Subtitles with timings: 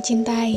[0.00, 0.56] Mencintai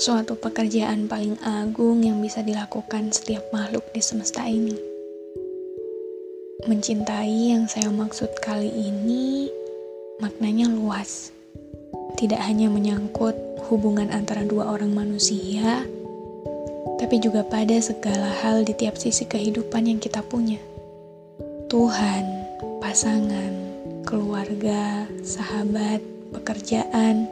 [0.00, 4.72] suatu pekerjaan paling agung yang bisa dilakukan setiap makhluk di semesta ini.
[6.64, 9.52] Mencintai yang saya maksud kali ini
[10.16, 11.28] maknanya luas.
[12.16, 13.36] Tidak hanya menyangkut
[13.68, 15.84] hubungan antara dua orang manusia,
[16.96, 20.56] tapi juga pada segala hal di tiap sisi kehidupan yang kita punya.
[21.68, 22.24] Tuhan,
[22.80, 23.52] pasangan,
[24.08, 26.00] keluarga, sahabat,
[26.32, 27.28] pekerjaan,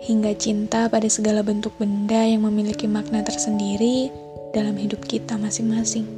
[0.00, 4.08] hingga cinta pada segala bentuk benda yang memiliki makna tersendiri
[4.56, 6.08] dalam hidup kita masing-masing.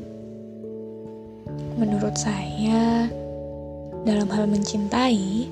[1.74, 3.10] Menurut saya,
[4.06, 5.50] dalam hal mencintai,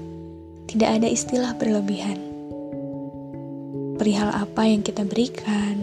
[0.70, 2.22] tidak ada istilah berlebihan.
[3.98, 5.77] Perihal apa yang kita berikan,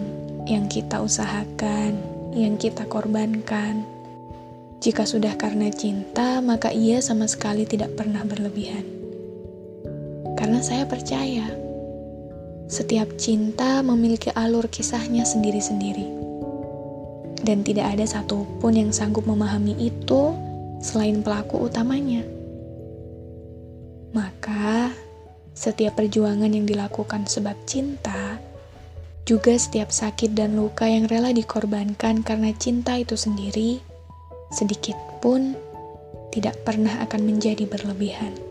[0.48, 2.00] yang kita usahakan,
[2.32, 3.84] yang kita korbankan.
[4.80, 8.86] Jika sudah karena cinta, maka ia sama sekali tidak pernah berlebihan.
[10.38, 11.67] Karena saya percaya
[12.68, 16.04] setiap cinta memiliki alur kisahnya sendiri-sendiri.
[17.40, 20.36] Dan tidak ada satupun yang sanggup memahami itu
[20.84, 22.20] selain pelaku utamanya.
[24.12, 24.92] Maka,
[25.56, 28.36] setiap perjuangan yang dilakukan sebab cinta,
[29.24, 33.80] juga setiap sakit dan luka yang rela dikorbankan karena cinta itu sendiri,
[34.52, 35.56] sedikit pun
[36.32, 38.47] tidak pernah akan menjadi berlebihan.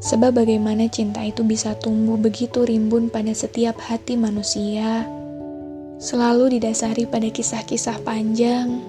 [0.00, 5.04] Sebab bagaimana cinta itu bisa tumbuh begitu rimbun pada setiap hati manusia,
[6.00, 8.80] selalu didasari pada kisah-kisah panjang,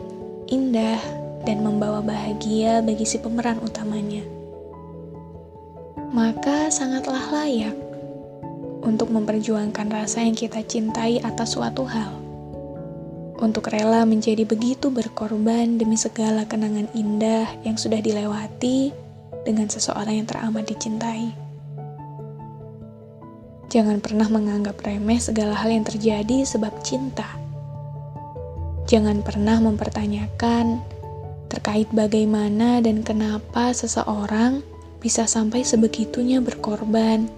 [0.48, 1.04] indah,
[1.44, 4.24] dan membawa bahagia bagi si pemeran utamanya.
[6.16, 7.76] Maka sangatlah layak
[8.88, 12.24] untuk memperjuangkan rasa yang kita cintai atas suatu hal.
[13.42, 18.94] Untuk rela menjadi begitu berkorban demi segala kenangan indah yang sudah dilewati,
[19.46, 21.34] dengan seseorang yang teramat dicintai.
[23.72, 27.40] Jangan pernah menganggap remeh segala hal yang terjadi sebab cinta.
[28.92, 30.84] Jangan pernah mempertanyakan
[31.48, 34.60] terkait bagaimana dan kenapa seseorang
[35.00, 37.32] bisa sampai sebegitunya berkorban,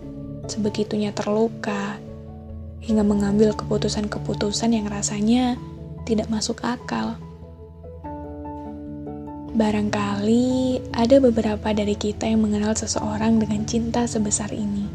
[0.50, 2.02] sebegitunya terluka,
[2.84, 5.56] hingga mengambil keputusan-keputusan yang rasanya
[6.04, 7.16] tidak masuk akal.
[9.54, 14.90] Barangkali ada beberapa dari kita yang mengenal seseorang dengan cinta sebesar ini,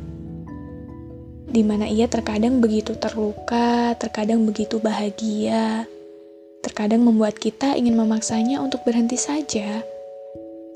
[1.47, 5.87] di mana ia terkadang begitu terluka, terkadang begitu bahagia,
[6.59, 9.79] terkadang membuat kita ingin memaksanya untuk berhenti saja,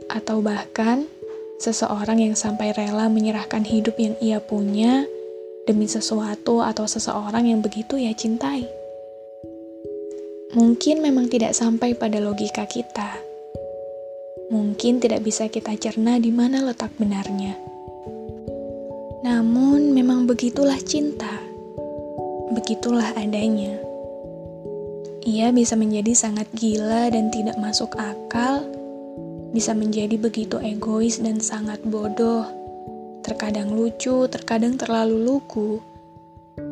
[0.07, 1.11] atau bahkan
[1.59, 5.11] seseorang yang sampai rela menyerahkan hidup yang ia punya
[5.67, 8.63] demi sesuatu atau seseorang yang begitu ia cintai.
[10.55, 13.32] Mungkin memang tidak sampai pada logika kita
[14.53, 17.57] mungkin tidak bisa kita cerna di mana letak benarnya.
[19.25, 21.41] Namun, memang begitulah cinta,
[22.53, 23.81] begitulah adanya.
[25.25, 28.69] Ia bisa menjadi sangat gila dan tidak masuk akal,
[29.57, 32.45] bisa menjadi begitu egois dan sangat bodoh,
[33.25, 35.81] terkadang lucu, terkadang terlalu lugu,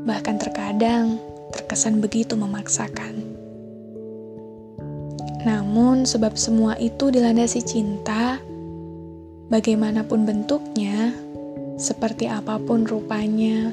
[0.05, 1.17] bahkan terkadang
[1.55, 3.30] terkesan begitu memaksakan.
[5.45, 8.37] Namun, sebab semua itu dilandasi cinta,
[9.49, 11.17] bagaimanapun bentuknya,
[11.81, 13.73] seperti apa pun rupanya,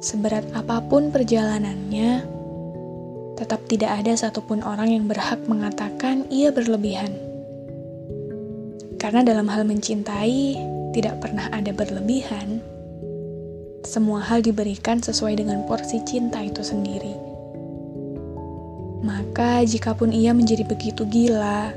[0.00, 2.24] seberat apa pun perjalanannya,
[3.36, 7.12] tetap tidak ada satupun orang yang berhak mengatakan ia berlebihan.
[8.96, 10.56] Karena dalam hal mencintai,
[10.96, 12.64] tidak pernah ada berlebihan.
[13.84, 17.33] Semua hal diberikan sesuai dengan porsi cinta itu sendiri.
[19.04, 21.76] Maka, jikapun ia menjadi begitu gila,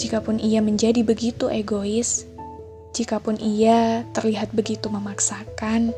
[0.00, 2.24] jikapun ia menjadi begitu egois,
[2.96, 5.92] jikapun ia terlihat begitu memaksakan,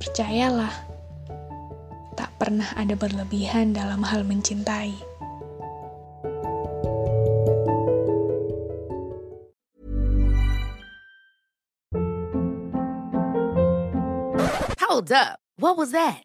[0.00, 0.72] percayalah,
[2.16, 4.96] tak pernah ada berlebihan dalam hal mencintai.
[14.80, 16.24] Hold up, what was that?